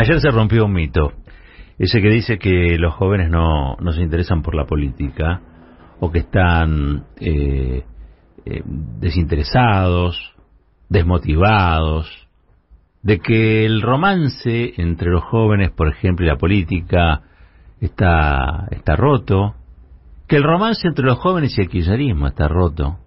Ayer 0.00 0.20
se 0.20 0.30
rompió 0.30 0.66
un 0.66 0.74
mito, 0.74 1.12
ese 1.76 2.00
que 2.00 2.08
dice 2.08 2.38
que 2.38 2.78
los 2.78 2.94
jóvenes 2.94 3.30
no, 3.30 3.74
no 3.80 3.92
se 3.92 4.00
interesan 4.00 4.42
por 4.42 4.54
la 4.54 4.64
política 4.64 5.40
o 5.98 6.12
que 6.12 6.20
están 6.20 7.06
eh, 7.20 7.82
eh, 8.46 8.62
desinteresados, 8.64 10.36
desmotivados, 10.88 12.28
de 13.02 13.18
que 13.18 13.66
el 13.66 13.82
romance 13.82 14.74
entre 14.80 15.10
los 15.10 15.24
jóvenes, 15.24 15.72
por 15.72 15.88
ejemplo, 15.88 16.24
y 16.24 16.28
la 16.28 16.36
política 16.36 17.22
está, 17.80 18.68
está 18.70 18.94
roto, 18.94 19.56
que 20.28 20.36
el 20.36 20.44
romance 20.44 20.86
entre 20.86 21.06
los 21.06 21.18
jóvenes 21.18 21.58
y 21.58 21.62
el 21.62 21.68
kirchnerismo 21.68 22.28
está 22.28 22.46
roto, 22.46 22.98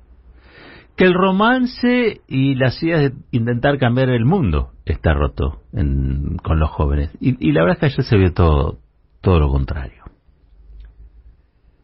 que 0.98 1.06
el 1.06 1.14
romance 1.14 2.20
y 2.28 2.56
las 2.56 2.84
ideas 2.84 3.14
de 3.14 3.14
intentar 3.32 3.78
cambiar 3.78 4.10
el 4.10 4.26
mundo 4.26 4.72
está 4.92 5.14
roto 5.14 5.62
con 5.72 6.60
los 6.60 6.70
jóvenes. 6.70 7.12
Y, 7.20 7.52
la 7.52 7.64
verdad 7.64 7.78
es 7.78 7.80
que 7.80 8.02
ayer 8.02 8.04
se 8.04 8.18
vio 8.18 8.34
todo, 8.34 8.80
todo 9.22 9.40
lo 9.40 9.50
contrario. 9.50 10.04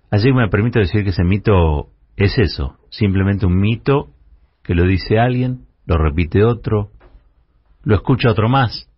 Así 0.10 0.28
que 0.28 0.34
me 0.34 0.50
permito 0.50 0.80
decir 0.80 1.04
que 1.04 1.10
ese 1.10 1.24
mito 1.24 1.90
es 2.16 2.38
eso, 2.38 2.78
simplemente 2.90 3.46
un 3.46 3.60
mito 3.60 4.10
que 4.64 4.74
lo 4.74 4.84
dice 4.84 5.20
alguien, 5.20 5.66
lo 5.86 5.98
repite 5.98 6.44
otro, 6.44 6.92
lo 7.84 7.96
escucha 7.96 8.32
otro 8.32 8.50
más, 8.50 8.90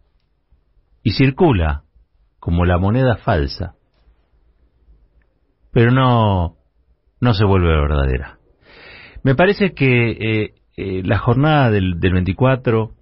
y 1.04 1.12
circula 1.12 1.84
como 2.40 2.66
la 2.66 2.78
moneda 2.78 3.18
falsa, 3.18 3.76
pero 5.72 5.92
no, 5.92 6.58
no 7.20 7.34
se 7.34 7.46
vuelve 7.46 7.68
verdadera. 7.68 8.40
Me 9.24 9.36
parece 9.36 9.74
que 9.74 10.12
eh, 10.12 10.54
eh, 10.78 11.02
la 11.04 11.18
jornada 11.18 11.70
del, 11.70 12.00
del 12.00 12.14
24 12.14 12.94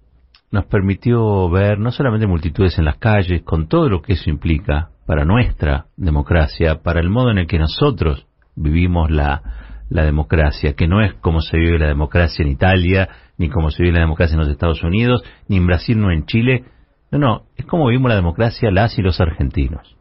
nos 0.50 0.64
permitió 0.66 1.48
ver 1.50 1.78
no 1.78 1.90
solamente 1.90 2.26
multitudes 2.26 2.78
en 2.78 2.84
las 2.84 2.96
calles, 2.96 3.42
con 3.42 3.68
todo 3.68 3.88
lo 3.88 4.00
que 4.00 4.14
eso 4.14 4.30
implica 4.30 4.90
para 5.06 5.24
nuestra 5.24 5.86
democracia, 5.96 6.82
para 6.82 7.00
el 7.00 7.10
modo 7.10 7.30
en 7.30 7.38
el 7.38 7.46
que 7.46 7.58
nosotros 7.58 8.26
vivimos 8.56 9.10
la, 9.10 9.42
democracia, 9.90 10.74
que 10.74 10.86
no 10.86 11.02
es 11.02 11.14
como 11.14 11.40
se 11.40 11.56
vive 11.56 11.78
la 11.78 11.86
democracia 11.86 12.42
en 12.42 12.50
Italia, 12.50 13.08
ni 13.38 13.48
como 13.48 13.70
se 13.70 13.82
vive 13.82 13.94
la 13.94 14.00
democracia 14.00 14.34
en 14.34 14.40
los 14.40 14.48
Estados 14.48 14.82
Unidos, 14.82 15.22
ni 15.48 15.56
en 15.56 15.66
Brasil, 15.66 15.98
no 15.98 16.10
en 16.10 16.26
Chile. 16.26 16.64
No, 17.10 17.18
no, 17.18 17.42
es 17.56 17.64
como 17.64 17.86
vivimos 17.86 18.10
la 18.10 18.16
democracia 18.16 18.70
las 18.70 18.98
y 18.98 19.02
los 19.02 19.20
argentinos. 19.20 19.96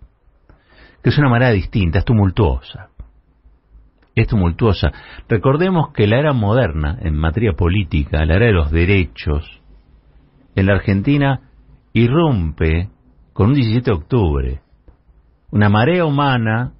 Que 1.04 1.10
es 1.10 1.18
una 1.18 1.30
manera 1.30 1.52
distinta, 1.52 2.00
es 2.00 2.06
tumultuosa. 2.06 2.90
Es 4.16 4.28
tumultuosa. 4.28 4.92
Recordemos 5.30 5.94
que 5.94 6.08
la 6.08 6.20
era 6.20 6.34
moderna 6.34 6.98
en 7.02 7.16
materia 7.16 7.54
política, 7.54 8.26
la 8.26 8.36
era 8.36 8.48
de 8.48 8.54
los 8.54 8.72
derechos, 8.72 9.62
en 10.58 10.66
la 10.66 10.74
Argentina 10.74 11.42
irrumpe 11.94 12.90
con 13.32 13.50
un 13.50 13.54
17 13.54 13.92
de 13.92 13.96
octubre. 13.96 14.62
Una 15.52 15.70
marea 15.70 16.04
humana, 16.04 16.74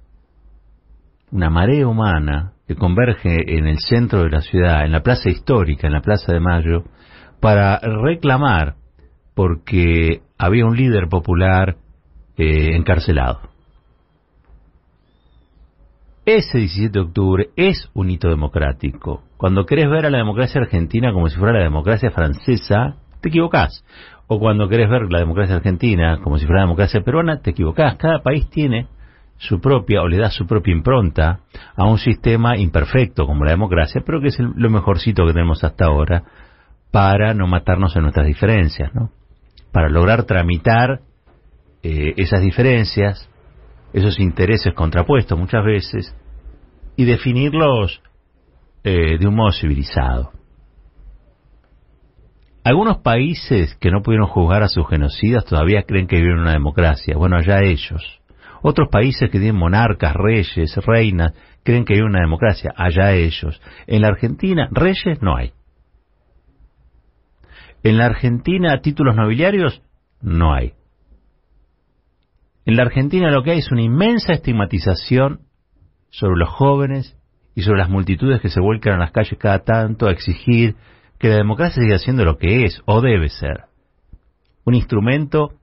una 1.30 1.48
marea 1.48 1.86
humana 1.86 2.54
que 2.66 2.74
converge 2.74 3.56
en 3.56 3.68
el 3.68 3.78
centro 3.78 4.24
de 4.24 4.30
la 4.30 4.40
ciudad, 4.40 4.84
en 4.84 4.90
la 4.90 5.04
plaza 5.04 5.30
histórica, 5.30 5.86
en 5.86 5.92
la 5.92 6.00
Plaza 6.00 6.32
de 6.32 6.40
Mayo, 6.40 6.82
para 7.40 7.78
reclamar 7.78 8.74
porque 9.34 10.22
había 10.36 10.66
un 10.66 10.76
líder 10.76 11.08
popular 11.08 11.76
eh, 12.36 12.74
encarcelado. 12.74 13.42
Ese 16.26 16.58
17 16.58 16.90
de 16.90 17.00
octubre 17.00 17.50
es 17.54 17.88
un 17.94 18.10
hito 18.10 18.28
democrático. 18.28 19.22
Cuando 19.36 19.66
querés 19.66 19.88
ver 19.88 20.04
a 20.04 20.10
la 20.10 20.18
democracia 20.18 20.60
argentina 20.60 21.12
como 21.12 21.28
si 21.28 21.38
fuera 21.38 21.58
la 21.58 21.64
democracia 21.64 22.10
francesa, 22.10 22.96
te 23.20 23.28
equivocás. 23.28 23.84
O 24.26 24.38
cuando 24.38 24.68
querés 24.68 24.90
ver 24.90 25.10
la 25.10 25.20
democracia 25.20 25.56
argentina 25.56 26.18
como 26.22 26.38
si 26.38 26.44
fuera 26.44 26.60
la 26.60 26.66
democracia 26.66 27.00
peruana, 27.00 27.40
te 27.40 27.50
equivocás. 27.50 27.96
Cada 27.96 28.22
país 28.22 28.48
tiene 28.50 28.88
su 29.38 29.60
propia 29.60 30.02
o 30.02 30.08
le 30.08 30.18
da 30.18 30.30
su 30.30 30.46
propia 30.46 30.72
impronta 30.72 31.40
a 31.76 31.84
un 31.86 31.98
sistema 31.98 32.56
imperfecto 32.58 33.26
como 33.26 33.44
la 33.44 33.52
democracia, 33.52 34.02
pero 34.04 34.20
que 34.20 34.28
es 34.28 34.38
lo 34.38 34.68
mejorcito 34.68 35.24
que 35.26 35.32
tenemos 35.32 35.62
hasta 35.64 35.86
ahora 35.86 36.24
para 36.90 37.34
no 37.34 37.46
matarnos 37.46 37.94
en 37.96 38.02
nuestras 38.02 38.26
diferencias, 38.26 38.94
¿no? 38.94 39.10
Para 39.72 39.88
lograr 39.88 40.24
tramitar 40.24 41.00
eh, 41.82 42.14
esas 42.16 42.40
diferencias, 42.40 43.30
esos 43.92 44.18
intereses 44.18 44.74
contrapuestos 44.74 45.38
muchas 45.38 45.64
veces, 45.64 46.14
y 46.96 47.04
definirlos 47.04 48.02
eh, 48.82 49.18
de 49.18 49.26
un 49.26 49.36
modo 49.36 49.52
civilizado. 49.52 50.32
Algunos 52.68 52.98
países 52.98 53.74
que 53.76 53.90
no 53.90 54.02
pudieron 54.02 54.26
juzgar 54.26 54.62
a 54.62 54.68
sus 54.68 54.86
genocidas 54.86 55.46
todavía 55.46 55.84
creen 55.84 56.06
que 56.06 56.20
viven 56.20 56.40
una 56.40 56.52
democracia. 56.52 57.16
Bueno, 57.16 57.36
allá 57.36 57.62
ellos. 57.62 58.20
Otros 58.60 58.90
países 58.90 59.30
que 59.30 59.38
tienen 59.38 59.56
monarcas, 59.56 60.12
reyes, 60.14 60.76
reinas, 60.84 61.32
creen 61.62 61.86
que 61.86 61.94
viven 61.94 62.10
una 62.10 62.20
democracia. 62.20 62.74
Allá 62.76 63.14
ellos. 63.14 63.58
En 63.86 64.02
la 64.02 64.08
Argentina, 64.08 64.68
reyes 64.70 65.22
no 65.22 65.34
hay. 65.34 65.54
En 67.84 67.96
la 67.96 68.04
Argentina, 68.04 68.82
títulos 68.82 69.16
nobiliarios 69.16 69.80
no 70.20 70.52
hay. 70.52 70.74
En 72.66 72.76
la 72.76 72.82
Argentina 72.82 73.30
lo 73.30 73.42
que 73.44 73.52
hay 73.52 73.60
es 73.60 73.72
una 73.72 73.80
inmensa 73.80 74.34
estigmatización 74.34 75.40
sobre 76.10 76.38
los 76.38 76.50
jóvenes 76.50 77.16
y 77.54 77.62
sobre 77.62 77.78
las 77.78 77.88
multitudes 77.88 78.42
que 78.42 78.50
se 78.50 78.60
vuelcan 78.60 78.92
a 78.92 78.98
las 78.98 79.12
calles 79.12 79.38
cada 79.38 79.60
tanto 79.60 80.06
a 80.06 80.10
exigir 80.10 80.76
que 81.18 81.28
la 81.28 81.36
democracia 81.36 81.82
siga 81.82 81.98
siendo 81.98 82.24
lo 82.24 82.38
que 82.38 82.64
es 82.64 82.80
o 82.86 83.00
debe 83.00 83.28
ser. 83.28 83.64
Un 84.64 84.74
instrumento 84.74 85.54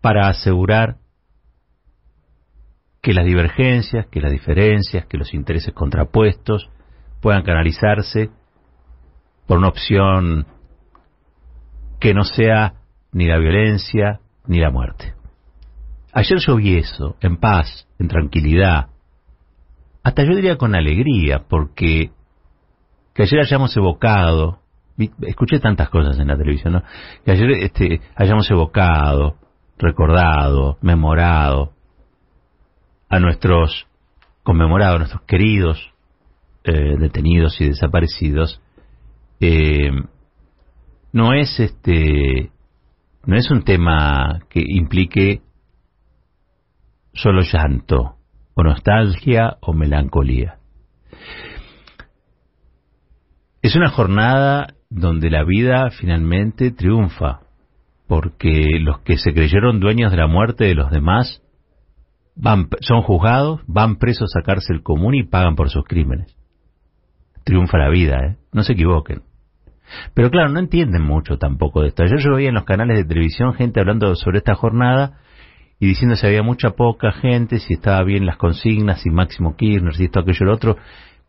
para 0.00 0.28
asegurar 0.28 0.96
que 3.00 3.12
las 3.12 3.24
divergencias, 3.24 4.06
que 4.06 4.20
las 4.20 4.30
diferencias, 4.30 5.06
que 5.06 5.18
los 5.18 5.34
intereses 5.34 5.74
contrapuestos 5.74 6.70
puedan 7.20 7.42
canalizarse 7.42 8.30
por 9.46 9.58
una 9.58 9.68
opción 9.68 10.46
que 11.98 12.14
no 12.14 12.24
sea 12.24 12.74
ni 13.12 13.26
la 13.26 13.38
violencia 13.38 14.20
ni 14.46 14.60
la 14.60 14.70
muerte. 14.70 15.14
Ayer 16.12 16.38
yo 16.38 16.56
vi 16.56 16.76
eso, 16.76 17.16
en 17.20 17.38
paz, 17.38 17.88
en 17.98 18.08
tranquilidad, 18.08 18.88
hasta 20.04 20.24
yo 20.24 20.34
diría 20.34 20.58
con 20.58 20.74
alegría, 20.74 21.44
porque 21.48 22.10
que 23.14 23.22
ayer 23.22 23.40
hayamos 23.40 23.76
evocado, 23.76 24.60
escuché 25.22 25.58
tantas 25.58 25.88
cosas 25.90 26.18
en 26.18 26.28
la 26.28 26.36
televisión, 26.36 26.74
¿no? 26.74 26.82
que 27.24 27.32
ayer 27.32 27.50
este, 27.62 28.00
hayamos 28.14 28.50
evocado, 28.50 29.36
recordado, 29.78 30.78
memorado 30.80 31.72
a 33.08 33.18
nuestros 33.18 33.86
conmemorados, 34.42 34.96
a 34.96 34.98
nuestros 34.98 35.22
queridos 35.22 35.92
eh, 36.64 36.96
detenidos 36.98 37.60
y 37.60 37.68
desaparecidos, 37.68 38.60
eh, 39.40 39.90
no 41.12 41.34
es 41.34 41.60
este, 41.60 42.50
no 43.26 43.36
es 43.36 43.50
un 43.50 43.62
tema 43.64 44.40
que 44.48 44.62
implique 44.64 45.42
solo 47.12 47.42
llanto, 47.42 48.16
o 48.54 48.62
nostalgia, 48.62 49.58
o 49.60 49.72
melancolía. 49.72 50.58
Es 53.72 53.76
una 53.76 53.88
jornada 53.88 54.74
donde 54.90 55.30
la 55.30 55.44
vida 55.44 55.88
finalmente 55.98 56.72
triunfa, 56.72 57.40
porque 58.06 58.78
los 58.78 59.00
que 59.00 59.16
se 59.16 59.32
creyeron 59.32 59.80
dueños 59.80 60.10
de 60.10 60.18
la 60.18 60.26
muerte 60.26 60.64
de 60.64 60.74
los 60.74 60.90
demás 60.90 61.40
van, 62.36 62.68
son 62.80 63.00
juzgados, 63.00 63.62
van 63.66 63.96
presos 63.96 64.36
a 64.36 64.42
cárcel 64.42 64.82
común 64.82 65.14
y 65.14 65.22
pagan 65.22 65.56
por 65.56 65.70
sus 65.70 65.84
crímenes. 65.84 66.36
Triunfa 67.44 67.78
la 67.78 67.88
vida, 67.88 68.18
¿eh? 68.22 68.36
No 68.52 68.62
se 68.62 68.74
equivoquen. 68.74 69.22
Pero 70.12 70.28
claro, 70.28 70.50
no 70.50 70.60
entienden 70.60 71.00
mucho 71.00 71.38
tampoco 71.38 71.80
de 71.80 71.88
esto. 71.88 72.02
Ayer 72.02 72.18
yo 72.18 72.34
veía 72.34 72.50
en 72.50 72.56
los 72.56 72.64
canales 72.64 72.98
de 72.98 73.06
televisión 73.06 73.54
gente 73.54 73.80
hablando 73.80 74.14
sobre 74.16 74.40
esta 74.40 74.54
jornada 74.54 75.18
y 75.80 75.86
diciendo 75.86 76.16
si 76.16 76.26
había 76.26 76.42
mucha 76.42 76.72
poca 76.72 77.10
gente, 77.10 77.58
si 77.58 77.72
estaba 77.72 78.04
bien 78.04 78.26
las 78.26 78.36
consignas, 78.36 79.00
si 79.00 79.08
Máximo 79.08 79.56
Kirchner, 79.56 79.94
si 79.94 80.04
esto, 80.04 80.20
aquello, 80.20 80.44
lo 80.44 80.54
otro 80.56 80.76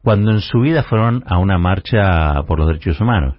cuando 0.03 0.31
en 0.31 0.41
su 0.41 0.59
vida 0.59 0.83
fueron 0.83 1.23
a 1.27 1.38
una 1.38 1.57
marcha 1.57 2.44
por 2.45 2.59
los 2.59 2.67
derechos 2.67 3.00
humanos 3.00 3.35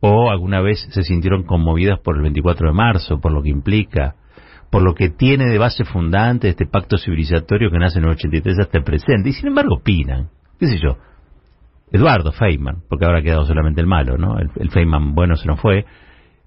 o 0.00 0.30
alguna 0.30 0.60
vez 0.60 0.88
se 0.90 1.02
sintieron 1.02 1.42
conmovidas 1.44 2.00
por 2.00 2.16
el 2.16 2.22
24 2.22 2.68
de 2.68 2.74
marzo, 2.74 3.20
por 3.20 3.32
lo 3.32 3.42
que 3.42 3.50
implica, 3.50 4.14
por 4.70 4.82
lo 4.82 4.94
que 4.94 5.10
tiene 5.10 5.46
de 5.46 5.58
base 5.58 5.84
fundante 5.84 6.48
este 6.48 6.66
pacto 6.66 6.96
civilizatorio 6.96 7.70
que 7.70 7.78
nace 7.78 7.98
en 7.98 8.06
el 8.06 8.12
83 8.12 8.60
hasta 8.60 8.78
el 8.78 8.84
presente, 8.84 9.28
y 9.28 9.32
sin 9.34 9.48
embargo 9.48 9.76
opinan, 9.76 10.30
qué 10.58 10.68
sé 10.68 10.78
yo, 10.78 10.96
Eduardo 11.92 12.32
Feynman, 12.32 12.82
porque 12.88 13.04
ahora 13.04 13.18
ha 13.18 13.22
quedado 13.22 13.44
solamente 13.44 13.82
el 13.82 13.86
malo, 13.86 14.16
¿no? 14.16 14.38
El, 14.38 14.70
Feynman 14.70 15.14
bueno 15.14 15.36
se 15.36 15.46
nos 15.46 15.60
fue, 15.60 15.84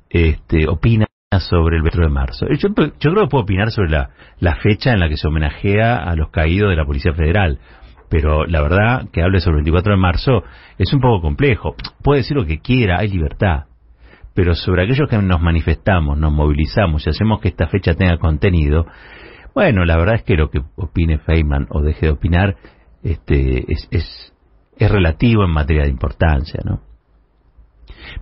este, 0.09 0.67
opina 0.67 1.05
sobre 1.39 1.77
el 1.77 1.83
24 1.83 2.07
de 2.07 2.13
marzo. 2.13 2.47
Yo, 2.57 2.73
creo 2.73 2.91
que 2.97 3.27
puedo 3.29 3.43
opinar 3.43 3.69
sobre 3.69 3.89
la 3.89 4.55
fecha 4.55 4.93
en 4.93 4.99
la 4.99 5.09
que 5.09 5.17
se 5.17 5.27
homenajea 5.27 5.97
a 5.97 6.15
los 6.15 6.29
caídos 6.29 6.69
de 6.69 6.75
la 6.75 6.85
Policía 6.85 7.13
Federal, 7.13 7.59
pero 8.13 8.45
la 8.45 8.61
verdad 8.61 9.09
que 9.11 9.23
hable 9.23 9.39
sobre 9.39 9.57
el 9.57 9.63
24 9.63 9.93
de 9.93 9.99
marzo 9.99 10.43
es 10.77 10.93
un 10.93 11.01
poco 11.01 11.19
complejo. 11.19 11.75
Puede 12.03 12.19
decir 12.19 12.37
lo 12.37 12.45
que 12.45 12.59
quiera, 12.59 12.99
hay 12.99 13.07
libertad. 13.07 13.65
pero 14.35 14.53
sobre 14.53 14.83
aquellos 14.83 15.09
que 15.09 15.17
nos 15.17 15.41
manifestamos, 15.41 16.17
nos 16.17 16.31
movilizamos 16.31 17.05
y 17.05 17.09
hacemos 17.09 17.41
que 17.41 17.47
esta 17.47 17.67
fecha 17.67 17.95
tenga 17.95 18.17
contenido, 18.17 18.85
bueno, 19.55 19.83
la 19.85 19.97
verdad 19.97 20.15
es 20.15 20.23
que 20.23 20.35
lo 20.35 20.51
que 20.51 20.61
opine 20.75 21.17
Feynman 21.19 21.67
o 21.71 21.81
deje 21.81 22.07
de 22.07 22.11
opinar 22.11 22.55
este, 23.03 23.71
es, 23.71 23.87
es, 23.89 24.33
es 24.77 24.91
relativo 24.91 25.43
en 25.43 25.51
materia 25.51 25.83
de 25.83 25.89
importancia, 25.89 26.59
¿no? 26.63 26.81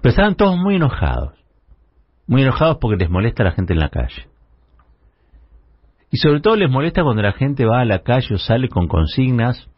Pero 0.02 0.10
estaban 0.10 0.36
todos 0.36 0.58
muy 0.58 0.76
enojados, 0.76 1.34
muy 2.28 2.44
enojados 2.44 2.78
porque 2.80 2.98
les 2.98 3.10
molesta 3.10 3.44
la 3.44 3.52
gente 3.52 3.74
en 3.74 3.80
la 3.80 3.90
calle. 3.90 4.28
Y 6.12 6.18
sobre 6.18 6.42
todo 6.42 6.58
les 6.58 6.70
molesta 6.70 7.04
cuando 7.04 7.22
la 7.22 7.32
gente 7.32 7.66
va 7.66 7.80
a 7.82 7.86
la 7.86 8.00
calle 8.00 8.36
o 8.36 8.38
sale 8.38 8.68
con 8.68 8.88
consignas 8.88 9.71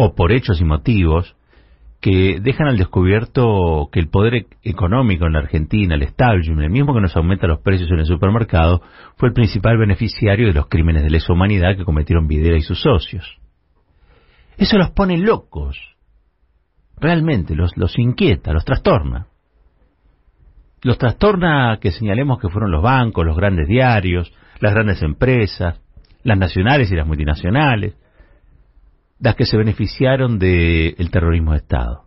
o 0.00 0.14
por 0.14 0.30
hechos 0.30 0.60
y 0.60 0.64
motivos 0.64 1.34
que 2.00 2.38
dejan 2.40 2.68
al 2.68 2.78
descubierto 2.78 3.88
que 3.90 3.98
el 3.98 4.08
poder 4.08 4.34
e-, 4.34 4.46
económico 4.62 5.26
en 5.26 5.32
la 5.32 5.40
Argentina, 5.40 5.96
el 5.96 6.02
establishment, 6.02 6.62
el 6.62 6.70
mismo 6.70 6.94
que 6.94 7.00
nos 7.00 7.16
aumenta 7.16 7.48
los 7.48 7.60
precios 7.60 7.90
en 7.90 7.98
el 7.98 8.06
supermercado, 8.06 8.80
fue 9.16 9.30
el 9.30 9.34
principal 9.34 9.76
beneficiario 9.76 10.46
de 10.46 10.54
los 10.54 10.68
crímenes 10.68 11.02
de 11.02 11.10
lesa 11.10 11.32
humanidad 11.32 11.76
que 11.76 11.84
cometieron 11.84 12.28
Videla 12.28 12.56
y 12.56 12.62
sus 12.62 12.80
socios. 12.80 13.38
Eso 14.56 14.78
los 14.78 14.90
pone 14.90 15.18
locos. 15.18 15.76
Realmente, 17.00 17.56
los, 17.56 17.76
los 17.76 17.98
inquieta, 17.98 18.52
los 18.52 18.64
trastorna. 18.64 19.26
Los 20.82 20.96
trastorna 20.96 21.78
que 21.80 21.90
señalemos 21.90 22.38
que 22.38 22.48
fueron 22.48 22.70
los 22.70 22.84
bancos, 22.84 23.26
los 23.26 23.36
grandes 23.36 23.66
diarios, 23.66 24.32
las 24.60 24.72
grandes 24.72 25.02
empresas, 25.02 25.80
las 26.22 26.38
nacionales 26.38 26.92
y 26.92 26.94
las 26.94 27.06
multinacionales, 27.06 27.96
las 29.20 29.34
que 29.34 29.46
se 29.46 29.56
beneficiaron 29.56 30.38
del 30.38 31.10
terrorismo 31.10 31.52
de 31.52 31.58
Estado. 31.58 32.04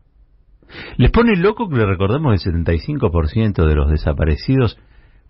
Les 0.97 1.11
pone 1.11 1.35
loco 1.35 1.67
que 1.69 1.75
le 1.75 1.85
recordemos 1.85 2.41
que 2.41 2.49
el 2.49 2.55
75% 2.65 3.65
de 3.65 3.75
los 3.75 3.89
desaparecidos 3.91 4.77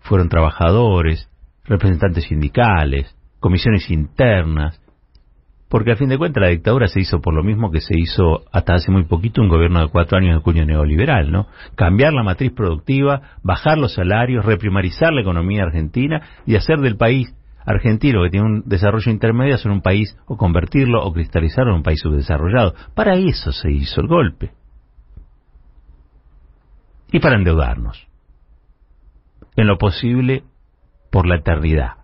fueron 0.00 0.28
trabajadores, 0.28 1.28
representantes 1.64 2.24
sindicales, 2.24 3.16
comisiones 3.40 3.90
internas, 3.90 4.80
porque 5.68 5.92
a 5.92 5.96
fin 5.96 6.10
de 6.10 6.18
cuentas 6.18 6.42
la 6.42 6.50
dictadura 6.50 6.86
se 6.86 7.00
hizo 7.00 7.20
por 7.22 7.32
lo 7.32 7.42
mismo 7.42 7.70
que 7.70 7.80
se 7.80 7.98
hizo 7.98 8.42
hasta 8.52 8.74
hace 8.74 8.90
muy 8.92 9.04
poquito 9.04 9.40
un 9.40 9.48
gobierno 9.48 9.80
de 9.80 9.88
cuatro 9.88 10.18
años 10.18 10.36
de 10.36 10.42
cuño 10.42 10.66
neoliberal, 10.66 11.32
¿no? 11.32 11.46
Cambiar 11.76 12.12
la 12.12 12.22
matriz 12.22 12.52
productiva, 12.52 13.22
bajar 13.42 13.78
los 13.78 13.94
salarios, 13.94 14.44
reprimarizar 14.44 15.14
la 15.14 15.22
economía 15.22 15.62
argentina 15.62 16.20
y 16.44 16.56
hacer 16.56 16.80
del 16.80 16.98
país 16.98 17.34
argentino 17.64 18.22
que 18.22 18.30
tiene 18.30 18.46
un 18.46 18.62
desarrollo 18.66 19.10
intermedio 19.10 19.54
hacer 19.54 19.70
un 19.70 19.82
país 19.82 20.16
o 20.26 20.36
convertirlo 20.36 21.04
o 21.04 21.12
cristalizarlo 21.12 21.72
en 21.72 21.78
un 21.78 21.82
país 21.82 22.00
subdesarrollado. 22.00 22.74
Para 22.94 23.14
eso 23.14 23.52
se 23.52 23.70
hizo 23.70 24.00
el 24.00 24.08
golpe. 24.08 24.52
Y 27.12 27.20
para 27.20 27.36
endeudarnos. 27.36 28.06
En 29.56 29.66
lo 29.66 29.76
posible 29.76 30.44
por 31.10 31.26
la 31.26 31.36
eternidad. 31.36 31.98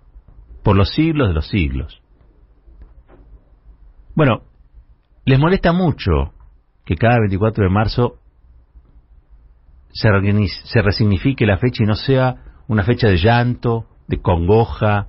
Por 0.62 0.76
los 0.76 0.90
siglos 0.90 1.28
de 1.28 1.34
los 1.34 1.48
siglos. 1.48 2.02
Bueno, 4.14 4.42
les 5.24 5.38
molesta 5.38 5.72
mucho 5.72 6.32
que 6.84 6.96
cada 6.96 7.20
24 7.20 7.64
de 7.64 7.70
marzo 7.70 8.18
se, 9.92 10.82
resignifique 10.82 11.46
la 11.46 11.58
fecha 11.58 11.82
y 11.82 11.86
no 11.86 11.94
sea 11.94 12.36
una 12.66 12.82
fecha 12.82 13.08
de 13.08 13.16
llanto, 13.16 13.86
de 14.06 14.20
congoja, 14.20 15.08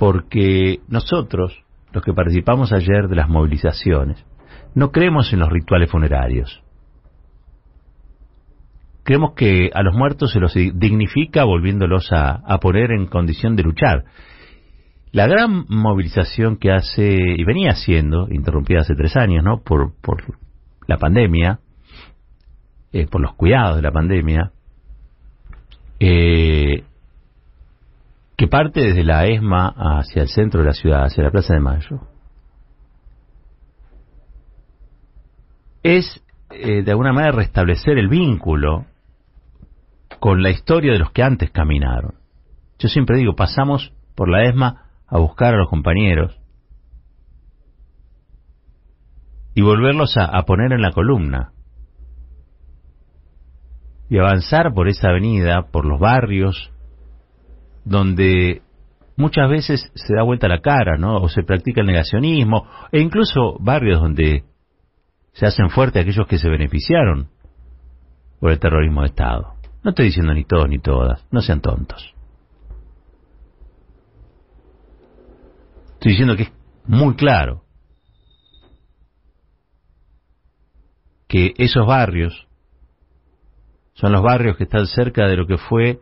porque 0.00 0.80
nosotros, 0.88 1.62
los 1.92 2.02
que 2.02 2.14
participamos 2.14 2.72
ayer 2.72 3.06
de 3.06 3.16
las 3.16 3.28
movilizaciones, 3.28 4.24
no 4.74 4.92
creemos 4.92 5.30
en 5.34 5.40
los 5.40 5.50
rituales 5.50 5.90
funerarios. 5.90 6.62
Creemos 9.02 9.34
que 9.34 9.68
a 9.74 9.82
los 9.82 9.94
muertos 9.94 10.32
se 10.32 10.40
los 10.40 10.54
dignifica 10.54 11.44
volviéndolos 11.44 12.08
a, 12.12 12.40
poner 12.62 12.92
en 12.92 13.08
condición 13.08 13.56
de 13.56 13.62
luchar. 13.62 14.04
La 15.12 15.26
gran 15.26 15.66
movilización 15.68 16.56
que 16.56 16.72
hace, 16.72 17.18
y 17.36 17.44
venía 17.44 17.72
haciendo, 17.72 18.26
interrumpida 18.30 18.80
hace 18.80 18.94
tres 18.94 19.14
años, 19.18 19.44
¿no? 19.44 19.60
Por, 19.60 19.92
la 20.86 20.96
pandemia, 20.96 21.60
eh, 22.94 23.06
por 23.06 23.20
los 23.20 23.34
cuidados 23.34 23.76
de 23.76 23.82
la 23.82 23.92
pandemia, 23.92 24.50
eh, 25.98 26.84
que 28.40 28.48
parte 28.48 28.80
desde 28.80 29.04
la 29.04 29.26
ESMA 29.26 29.74
hacia 29.76 30.22
el 30.22 30.28
centro 30.28 30.60
de 30.60 30.66
la 30.68 30.72
ciudad, 30.72 31.04
hacia 31.04 31.22
la 31.22 31.30
Plaza 31.30 31.52
de 31.52 31.60
Mayo, 31.60 32.00
es 35.82 36.24
eh, 36.48 36.82
de 36.82 36.90
alguna 36.90 37.12
manera 37.12 37.36
restablecer 37.36 37.98
el 37.98 38.08
vínculo 38.08 38.86
con 40.20 40.42
la 40.42 40.48
historia 40.48 40.94
de 40.94 41.00
los 41.00 41.12
que 41.12 41.22
antes 41.22 41.50
caminaron. 41.50 42.14
Yo 42.78 42.88
siempre 42.88 43.18
digo, 43.18 43.36
pasamos 43.36 43.92
por 44.14 44.30
la 44.30 44.44
ESMA 44.44 44.86
a 45.06 45.18
buscar 45.18 45.52
a 45.52 45.58
los 45.58 45.68
compañeros 45.68 46.40
y 49.54 49.60
volverlos 49.60 50.16
a, 50.16 50.24
a 50.24 50.46
poner 50.46 50.72
en 50.72 50.80
la 50.80 50.92
columna 50.92 51.52
y 54.08 54.16
avanzar 54.16 54.72
por 54.72 54.88
esa 54.88 55.10
avenida, 55.10 55.66
por 55.70 55.84
los 55.84 56.00
barrios, 56.00 56.72
donde 57.84 58.62
muchas 59.16 59.48
veces 59.50 59.90
se 59.94 60.14
da 60.14 60.22
vuelta 60.22 60.48
la 60.48 60.60
cara, 60.60 60.96
¿no? 60.96 61.16
O 61.16 61.28
se 61.28 61.42
practica 61.42 61.80
el 61.80 61.86
negacionismo, 61.86 62.66
e 62.90 63.00
incluso 63.00 63.56
barrios 63.60 64.00
donde 64.00 64.44
se 65.32 65.46
hacen 65.46 65.70
fuertes 65.70 66.02
aquellos 66.02 66.26
que 66.26 66.38
se 66.38 66.48
beneficiaron 66.48 67.28
por 68.40 68.50
el 68.50 68.58
terrorismo 68.58 69.02
de 69.02 69.08
Estado. 69.08 69.54
No 69.82 69.90
estoy 69.90 70.06
diciendo 70.06 70.34
ni 70.34 70.44
todos 70.44 70.68
ni 70.68 70.78
todas, 70.78 71.26
no 71.30 71.40
sean 71.40 71.60
tontos. 71.60 72.14
Estoy 75.94 76.12
diciendo 76.12 76.36
que 76.36 76.44
es 76.44 76.52
muy 76.86 77.14
claro 77.14 77.62
que 81.28 81.54
esos 81.58 81.86
barrios 81.86 82.48
son 83.92 84.12
los 84.12 84.22
barrios 84.22 84.56
que 84.56 84.64
están 84.64 84.86
cerca 84.86 85.26
de 85.26 85.36
lo 85.36 85.46
que 85.46 85.58
fue 85.58 86.00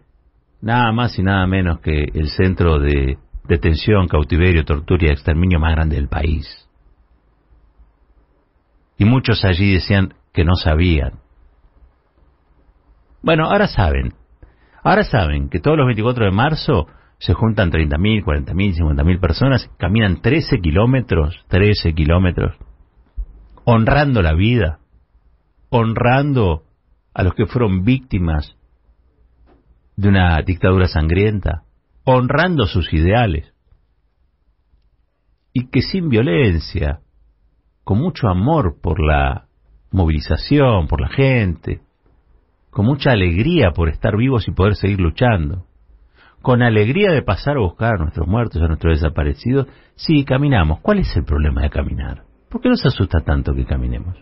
nada 0.61 0.93
más 0.93 1.19
y 1.19 1.23
nada 1.23 1.47
menos 1.47 1.81
que 1.81 2.05
el 2.15 2.29
centro 2.29 2.79
de 2.79 3.19
detención, 3.45 4.09
cautiverio, 4.09 4.65
tortura 4.65 5.07
y 5.07 5.11
exterminio 5.11 5.59
más 5.59 5.73
grande 5.73 5.97
del 5.97 6.09
país. 6.09 6.69
Y 8.99 9.05
muchos 9.05 9.45
allí 9.45 9.73
decían 9.73 10.15
que 10.33 10.45
no 10.45 10.55
sabían. 10.55 11.21
Bueno, 13.23 13.47
ahora 13.47 13.69
saben. 13.69 14.15
Ahora 14.83 15.05
saben 15.05 15.49
que 15.49 15.61
todos 15.61 15.77
los 15.77 15.87
24 15.87 16.27
de 16.27 16.31
marzo 16.31 16.87
se 17.19 17.35
juntan 17.35 17.71
30.000, 17.71 18.25
40.000, 18.25 18.77
50.000 18.77 19.21
personas, 19.21 19.71
caminan 19.77 20.21
13 20.21 20.61
kilómetros, 20.61 21.45
13 21.49 21.93
kilómetros, 21.95 22.57
honrando 23.65 24.23
la 24.23 24.35
vida, 24.35 24.79
honrando 25.71 26.63
a 27.15 27.23
los 27.25 27.35
que 27.35 27.47
fueron 27.47 27.85
víctimas 27.85 28.58
de 29.99 30.09
una 30.09 30.41
dictadura 30.43 30.87
sangrienta, 30.87 31.65
honrando 32.05 32.67
sus 32.67 32.93
ideales, 32.93 33.53
y 35.53 35.71
que 35.71 35.83
sin 35.83 36.09
violencia, 36.09 37.01
con 37.83 37.99
mucho 37.99 38.29
amor 38.29 38.77
por 38.81 39.05
la 39.05 39.49
movilización, 39.91 40.87
por 40.87 41.01
la 41.01 41.09
gente, 41.09 41.81
con 42.71 42.87
mucha 42.87 43.11
alegría 43.11 43.73
por 43.73 43.89
estar 43.89 44.17
vivos 44.17 44.47
y 44.47 44.53
poder 44.53 44.77
seguir 44.77 45.01
luchando, 45.01 45.65
con 46.43 46.63
alegría 46.63 47.11
de 47.11 47.23
pasar 47.23 47.57
a 47.57 47.63
buscar 47.63 47.95
a 47.97 47.99
nuestros 47.99 48.29
muertos, 48.29 48.63
a 48.63 48.69
nuestros 48.69 49.01
desaparecidos, 49.01 49.67
sí, 49.97 50.25
caminamos. 50.25 50.79
¿Cuál 50.79 51.01
es 51.01 51.17
el 51.17 51.25
problema 51.25 51.63
de 51.63 51.71
caminar? 51.71 52.23
¿Por 52.49 52.61
qué 52.61 52.69
nos 52.69 52.87
asusta 52.87 53.19
tanto 53.25 53.53
que 53.53 53.67
caminemos? 53.67 54.15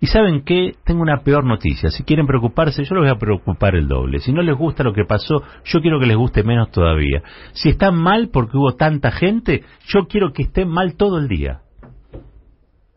Y 0.00 0.06
saben 0.06 0.44
que 0.44 0.76
tengo 0.84 1.02
una 1.02 1.22
peor 1.24 1.44
noticia. 1.44 1.90
Si 1.90 2.04
quieren 2.04 2.26
preocuparse, 2.26 2.84
yo 2.84 2.94
les 2.94 3.02
voy 3.02 3.10
a 3.10 3.18
preocupar 3.18 3.74
el 3.74 3.88
doble. 3.88 4.20
Si 4.20 4.32
no 4.32 4.42
les 4.42 4.56
gusta 4.56 4.84
lo 4.84 4.92
que 4.92 5.04
pasó, 5.04 5.42
yo 5.64 5.80
quiero 5.80 5.98
que 5.98 6.06
les 6.06 6.16
guste 6.16 6.44
menos 6.44 6.70
todavía. 6.70 7.22
Si 7.52 7.70
están 7.70 7.96
mal 7.96 8.30
porque 8.32 8.56
hubo 8.56 8.76
tanta 8.76 9.10
gente, 9.10 9.64
yo 9.88 10.06
quiero 10.06 10.32
que 10.32 10.42
estén 10.42 10.68
mal 10.68 10.96
todo 10.96 11.18
el 11.18 11.26
día. 11.26 11.62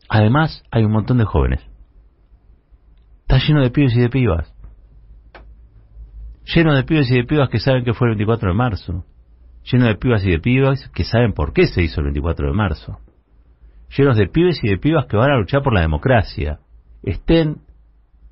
Además, 0.08 0.62
hay 0.70 0.84
un 0.84 0.92
montón 0.92 1.18
de 1.18 1.24
jóvenes. 1.24 1.68
Está 3.22 3.38
lleno 3.38 3.62
de 3.62 3.70
pibes 3.70 3.96
y 3.96 4.00
de 4.00 4.08
pibas. 4.08 4.54
Lleno 6.54 6.74
de 6.74 6.84
pibes 6.84 7.10
y 7.10 7.14
de 7.14 7.24
pibas 7.24 7.48
que 7.48 7.58
saben 7.58 7.84
que 7.84 7.94
fue 7.94 8.08
el 8.08 8.16
24 8.16 8.50
de 8.50 8.54
marzo. 8.54 9.04
Lleno 9.64 9.86
de 9.86 9.96
pibas 9.96 10.24
y 10.24 10.30
de 10.30 10.38
pibas 10.38 10.88
que 10.90 11.04
saben 11.04 11.32
por 11.32 11.52
qué 11.52 11.66
se 11.66 11.82
hizo 11.82 12.00
el 12.00 12.06
24 12.06 12.46
de 12.46 12.52
marzo. 12.52 12.98
Llenos 13.96 14.16
de 14.16 14.28
pibes 14.28 14.62
y 14.62 14.68
de 14.68 14.78
pibas 14.78 15.06
que 15.06 15.16
van 15.16 15.30
a 15.30 15.36
luchar 15.36 15.62
por 15.62 15.74
la 15.74 15.80
democracia 15.80 16.60
estén 17.02 17.62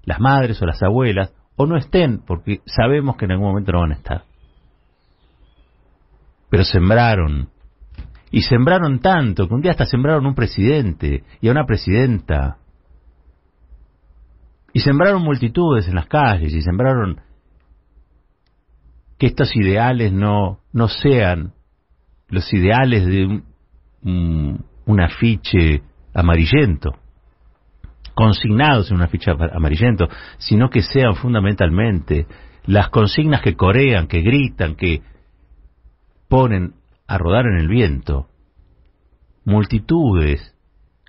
las 0.04 0.20
madres 0.20 0.60
o 0.62 0.66
las 0.66 0.82
abuelas, 0.82 1.32
o 1.56 1.66
no 1.66 1.76
estén, 1.76 2.22
porque 2.26 2.60
sabemos 2.64 3.16
que 3.16 3.26
en 3.26 3.32
algún 3.32 3.48
momento 3.48 3.72
no 3.72 3.80
van 3.80 3.92
a 3.92 3.96
estar. 3.96 4.24
Pero 6.48 6.64
sembraron, 6.64 7.50
y 8.30 8.42
sembraron 8.42 9.00
tanto, 9.00 9.48
que 9.48 9.54
un 9.54 9.60
día 9.60 9.72
hasta 9.72 9.86
sembraron 9.86 10.26
un 10.26 10.34
presidente 10.34 11.24
y 11.40 11.48
a 11.48 11.50
una 11.50 11.66
presidenta. 11.66 12.58
Y 14.72 14.80
sembraron 14.80 15.22
multitudes 15.22 15.88
en 15.88 15.96
las 15.96 16.06
calles 16.06 16.54
y 16.54 16.62
sembraron 16.62 17.20
que 19.18 19.26
estos 19.26 19.54
ideales 19.56 20.12
no, 20.12 20.60
no 20.72 20.88
sean 20.88 21.52
los 22.28 22.52
ideales 22.54 23.04
de 23.04 23.26
un, 23.26 24.64
un, 24.86 25.00
afiche 25.00 25.82
amarillento, 26.14 26.92
consignados 28.20 28.90
en 28.90 28.98
un 28.98 29.02
afiche 29.02 29.30
amarillento, 29.30 30.06
sino 30.36 30.68
que 30.68 30.82
sean 30.82 31.14
fundamentalmente 31.14 32.26
las 32.66 32.90
consignas 32.90 33.40
que 33.40 33.56
corean, 33.56 34.08
que 34.08 34.20
gritan, 34.20 34.74
que 34.74 35.00
ponen 36.28 36.74
a 37.06 37.16
rodar 37.16 37.46
en 37.46 37.56
el 37.56 37.66
viento, 37.66 38.26
multitudes 39.46 40.54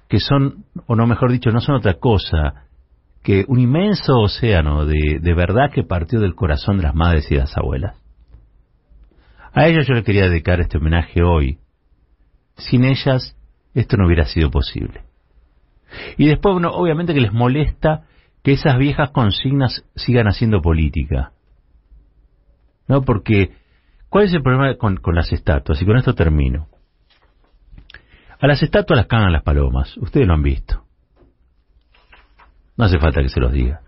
que 0.08 0.22
son, 0.22 0.63
o 0.88 0.96
no 0.96 1.06
mejor 1.06 1.34
dicho, 1.34 1.51
no 1.51 1.60
son 1.60 1.75
otra 1.75 1.96
cosa 1.96 2.68
que 3.22 3.44
un 3.46 3.60
inmenso 3.60 4.18
océano 4.18 4.86
de, 4.86 5.20
de 5.22 5.34
verdad 5.34 5.70
que 5.70 5.84
partió 5.84 6.22
del 6.22 6.34
corazón 6.34 6.77
de 6.77 6.84
las 6.84 6.96
madres 6.96 7.30
y 7.30 7.36
las 7.36 7.58
abuelas. 7.58 7.98
A 9.51 9.68
ellas 9.68 9.86
yo 9.86 9.96
le 9.96 10.06
quería 10.06 10.30
dedicar 10.30 10.62
este 10.62 10.77
homenaje 10.77 11.24
hoy. 11.24 11.58
Sin 12.56 12.86
ellas 12.86 13.36
esto 13.74 13.98
no 13.98 14.06
hubiera 14.06 14.24
sido 14.24 14.50
posible. 14.50 15.11
Y 16.17 16.27
después, 16.27 16.53
bueno, 16.53 16.71
obviamente 16.71 17.13
que 17.13 17.21
les 17.21 17.33
molesta 17.33 18.03
que 18.43 18.53
esas 18.53 18.77
viejas 18.77 19.12
consignas 19.12 19.83
sigan 19.95 20.27
haciendo 20.27 20.62
política. 20.62 21.31
¿No? 22.88 23.03
Porque, 23.03 23.53
¿cuál 24.10 24.25
es 24.25 24.33
el 24.33 24.41
problema 24.41 24.75
con, 24.75 25.00
las 25.13 25.31
estatuas? 25.31 25.81
Y 25.81 25.86
con 25.86 25.98
esto 25.98 26.15
termino. 26.15 26.67
A 28.39 28.48
las 28.48 28.63
estatuas 28.63 28.98
las 28.98 29.07
cagan 29.07 29.31
las 29.31 29.43
palomas. 29.43 29.95
Ustedes 29.98 30.27
lo 30.27 30.33
han 30.33 30.43
visto. 30.43 30.83
No 32.77 32.86
hace 32.86 32.98
falta 32.98 33.21
que 33.21 33.29
se 33.29 33.39
los 33.39 33.51
diga. 33.51 33.81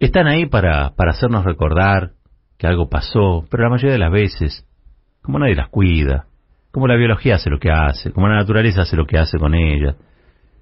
Están 0.00 0.26
ahí 0.26 0.46
para, 0.46 0.90
para 0.94 1.12
hacernos 1.12 1.44
recordar 1.44 2.12
que 2.58 2.66
algo 2.66 2.88
pasó, 2.88 3.46
pero 3.50 3.62
la 3.62 3.70
mayoría 3.70 3.92
de 3.92 3.98
las 3.98 4.10
veces, 4.10 4.66
como 5.22 5.38
nadie 5.38 5.54
las 5.54 5.68
cuida, 5.68 6.26
como 6.76 6.88
la 6.88 6.96
biología 6.96 7.36
hace 7.36 7.48
lo 7.48 7.58
que 7.58 7.70
hace, 7.70 8.12
como 8.12 8.28
la 8.28 8.34
naturaleza 8.34 8.82
hace 8.82 8.96
lo 8.96 9.06
que 9.06 9.16
hace 9.16 9.38
con 9.38 9.54
ellas, 9.54 9.96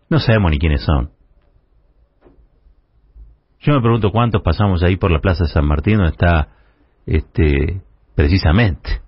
no 0.09 0.21
sabemos 0.21 0.52
ni 0.52 0.61
quiénes 0.61 0.85
son. 0.85 1.11
Yo 3.59 3.75
me 3.75 3.80
pregunto 3.80 4.12
cuántos 4.12 4.40
pasamos 4.40 4.85
ahí 4.85 4.94
por 4.94 5.11
la 5.11 5.18
Plaza 5.18 5.42
de 5.42 5.50
San 5.50 5.66
Martín 5.66 5.97
donde 5.97 6.12
está 6.12 6.50
este 7.04 7.83
precisamente 8.14 9.00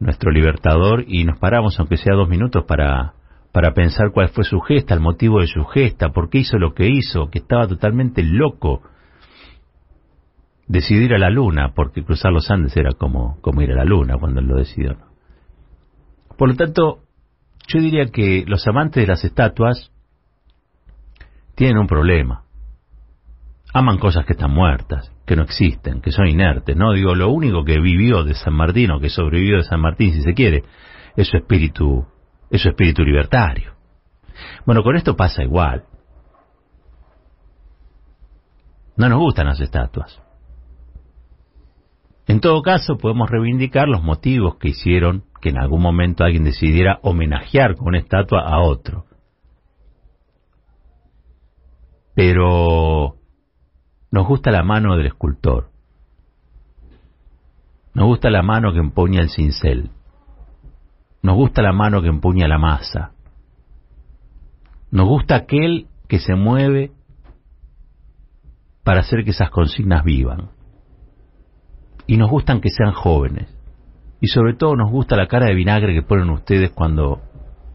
nuestro 0.00 0.32
libertador 0.32 1.04
y 1.06 1.22
nos 1.22 1.38
paramos 1.38 1.78
aunque 1.78 1.98
sea 1.98 2.16
dos 2.16 2.28
minutos 2.28 2.64
para 2.66 3.14
para 3.52 3.72
pensar 3.72 4.10
cuál 4.12 4.30
fue 4.30 4.42
su 4.42 4.58
gesta, 4.58 4.92
el 4.92 5.00
motivo 5.00 5.38
de 5.38 5.46
su 5.46 5.64
gesta, 5.66 6.08
por 6.08 6.30
qué 6.30 6.38
hizo 6.38 6.58
lo 6.58 6.74
que 6.74 6.88
hizo, 6.88 7.30
que 7.30 7.38
estaba 7.38 7.68
totalmente 7.68 8.24
loco 8.24 8.82
decidir 10.66 11.14
a 11.14 11.18
la 11.18 11.30
luna, 11.30 11.74
porque 11.76 12.02
cruzar 12.02 12.32
los 12.32 12.50
Andes 12.50 12.76
era 12.76 12.90
como, 12.98 13.40
como 13.40 13.62
ir 13.62 13.70
a 13.70 13.76
la 13.76 13.84
luna 13.84 14.16
cuando 14.18 14.40
él 14.40 14.48
lo 14.48 14.56
decidió. 14.56 15.13
Por 16.36 16.48
lo 16.48 16.56
tanto, 16.56 17.00
yo 17.68 17.80
diría 17.80 18.06
que 18.06 18.44
los 18.46 18.66
amantes 18.66 19.02
de 19.02 19.06
las 19.06 19.24
estatuas 19.24 19.90
tienen 21.54 21.78
un 21.78 21.86
problema. 21.86 22.42
Aman 23.72 23.98
cosas 23.98 24.24
que 24.24 24.34
están 24.34 24.52
muertas, 24.52 25.12
que 25.26 25.36
no 25.36 25.42
existen, 25.42 26.00
que 26.00 26.12
son 26.12 26.28
inertes. 26.28 26.76
No 26.76 26.92
digo, 26.92 27.14
lo 27.14 27.30
único 27.30 27.64
que 27.64 27.80
vivió 27.80 28.22
de 28.22 28.34
San 28.34 28.54
Martín 28.54 28.90
o 28.92 29.00
que 29.00 29.08
sobrevivió 29.08 29.56
de 29.56 29.64
San 29.64 29.80
Martín, 29.80 30.12
si 30.12 30.22
se 30.22 30.34
quiere, 30.34 30.62
es 31.16 31.28
su 31.28 31.36
espíritu, 31.36 32.06
es 32.50 32.62
su 32.62 32.68
espíritu 32.68 33.02
libertario. 33.02 33.72
Bueno, 34.64 34.82
con 34.82 34.96
esto 34.96 35.16
pasa 35.16 35.42
igual. 35.42 35.84
No 38.96 39.08
nos 39.08 39.18
gustan 39.18 39.46
las 39.46 39.60
estatuas. 39.60 40.20
En 42.26 42.40
todo 42.40 42.62
caso, 42.62 42.96
podemos 42.96 43.28
reivindicar 43.28 43.86
los 43.86 44.02
motivos 44.02 44.56
que 44.56 44.68
hicieron 44.68 45.24
que 45.40 45.50
en 45.50 45.58
algún 45.58 45.82
momento 45.82 46.24
alguien 46.24 46.44
decidiera 46.44 46.98
homenajear 47.02 47.76
con 47.76 47.88
una 47.88 47.98
estatua 47.98 48.40
a 48.40 48.60
otro. 48.60 49.04
Pero 52.14 53.16
nos 54.10 54.26
gusta 54.26 54.50
la 54.50 54.62
mano 54.62 54.96
del 54.96 55.06
escultor. 55.06 55.70
Nos 57.92 58.06
gusta 58.06 58.30
la 58.30 58.42
mano 58.42 58.72
que 58.72 58.78
empuña 58.78 59.20
el 59.20 59.28
cincel. 59.28 59.90
Nos 61.22 61.36
gusta 61.36 61.60
la 61.62 61.72
mano 61.72 62.00
que 62.00 62.08
empuña 62.08 62.48
la 62.48 62.58
masa. 62.58 63.12
Nos 64.90 65.06
gusta 65.08 65.36
aquel 65.36 65.88
que 66.08 66.20
se 66.20 66.34
mueve 66.34 66.92
para 68.82 69.00
hacer 69.00 69.24
que 69.24 69.30
esas 69.30 69.50
consignas 69.50 70.04
vivan 70.04 70.50
y 72.06 72.16
nos 72.16 72.30
gustan 72.30 72.60
que 72.60 72.70
sean 72.70 72.92
jóvenes. 72.92 73.48
Y 74.20 74.28
sobre 74.28 74.54
todo 74.54 74.76
nos 74.76 74.90
gusta 74.90 75.16
la 75.16 75.26
cara 75.26 75.46
de 75.46 75.54
vinagre 75.54 75.94
que 75.94 76.02
ponen 76.02 76.30
ustedes 76.30 76.70
cuando, 76.70 77.20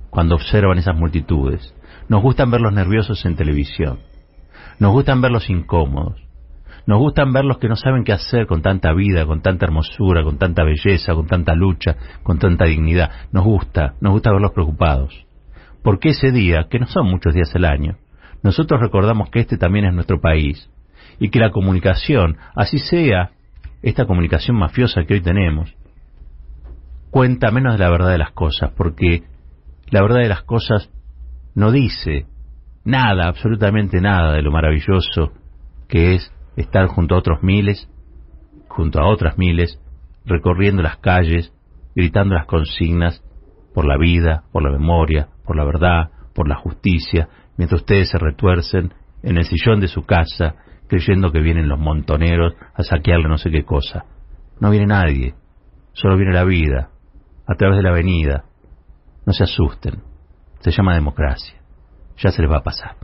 cuando 0.09 0.35
observan 0.35 0.77
esas 0.77 0.95
multitudes. 0.95 1.73
Nos 2.07 2.21
gustan 2.23 2.49
verlos 2.49 2.73
nerviosos 2.73 3.23
en 3.25 3.35
televisión. 3.35 3.99
Nos 4.79 4.91
gustan 4.91 5.21
verlos 5.21 5.49
incómodos. 5.49 6.19
Nos 6.87 6.97
gustan 6.97 7.33
verlos 7.33 7.59
que 7.59 7.67
no 7.67 7.75
saben 7.75 8.03
qué 8.03 8.13
hacer 8.13 8.47
con 8.47 8.63
tanta 8.63 8.93
vida, 8.93 9.25
con 9.25 9.41
tanta 9.41 9.65
hermosura, 9.65 10.23
con 10.23 10.39
tanta 10.39 10.63
belleza, 10.63 11.13
con 11.13 11.27
tanta 11.27 11.53
lucha, 11.53 11.95
con 12.23 12.39
tanta 12.39 12.65
dignidad. 12.65 13.11
Nos 13.31 13.43
gusta, 13.43 13.93
nos 14.01 14.13
gusta 14.13 14.31
verlos 14.31 14.53
preocupados. 14.53 15.27
Porque 15.83 16.09
ese 16.09 16.31
día, 16.31 16.65
que 16.69 16.79
no 16.79 16.87
son 16.87 17.07
muchos 17.07 17.33
días 17.33 17.53
al 17.55 17.65
año, 17.65 17.97
nosotros 18.41 18.81
recordamos 18.81 19.29
que 19.29 19.41
este 19.41 19.57
también 19.57 19.85
es 19.85 19.93
nuestro 19.93 20.19
país 20.19 20.69
y 21.19 21.29
que 21.29 21.39
la 21.39 21.51
comunicación, 21.51 22.37
así 22.55 22.79
sea 22.79 23.31
esta 23.81 24.05
comunicación 24.05 24.57
mafiosa 24.57 25.03
que 25.05 25.15
hoy 25.15 25.21
tenemos 25.21 25.75
cuenta 27.11 27.51
menos 27.51 27.73
de 27.73 27.79
la 27.79 27.89
verdad 27.89 28.11
de 28.11 28.17
las 28.17 28.31
cosas, 28.31 28.71
porque 28.75 29.23
la 29.89 30.01
verdad 30.01 30.19
de 30.19 30.29
las 30.29 30.43
cosas 30.43 30.89
no 31.55 31.71
dice 31.71 32.27
nada, 32.83 33.27
absolutamente 33.27 33.99
nada 34.01 34.33
de 34.33 34.41
lo 34.41 34.51
maravilloso 34.51 35.31
que 35.87 36.15
es 36.15 36.31
estar 36.55 36.87
junto 36.87 37.15
a 37.15 37.17
otros 37.19 37.41
miles, 37.41 37.89
junto 38.67 38.99
a 38.99 39.07
otras 39.07 39.37
miles, 39.37 39.79
recorriendo 40.25 40.83
las 40.83 40.97
calles, 40.97 41.53
gritando 41.95 42.35
las 42.35 42.45
consignas 42.45 43.23
por 43.73 43.85
la 43.85 43.97
vida, 43.97 44.43
por 44.51 44.63
la 44.63 44.71
memoria, 44.71 45.29
por 45.45 45.55
la 45.55 45.65
verdad, 45.65 46.11
por 46.33 46.47
la 46.47 46.55
justicia, 46.55 47.27
mientras 47.57 47.81
ustedes 47.81 48.09
se 48.09 48.19
retuercen 48.19 48.93
en 49.23 49.37
el 49.37 49.45
sillón 49.45 49.79
de 49.79 49.87
su 49.87 50.03
casa 50.03 50.55
creyendo 50.89 51.31
que 51.31 51.39
vienen 51.39 51.69
los 51.69 51.79
montoneros 51.79 52.55
a 52.73 52.83
saquearle 52.83 53.29
no 53.29 53.37
sé 53.37 53.51
qué 53.51 53.63
cosa. 53.63 54.05
No 54.59 54.71
viene 54.71 54.87
nadie, 54.87 55.35
solo 55.93 56.17
viene 56.17 56.33
la 56.33 56.43
vida, 56.43 56.89
a 57.47 57.55
través 57.55 57.77
de 57.77 57.83
la 57.83 57.91
avenida. 57.91 58.43
No 59.25 59.31
se 59.31 59.43
asusten, 59.43 60.01
se 60.59 60.71
llama 60.71 60.95
democracia. 60.95 61.55
Ya 62.17 62.31
se 62.31 62.41
les 62.41 62.51
va 62.51 62.57
a 62.57 62.63
pasar. 62.63 62.95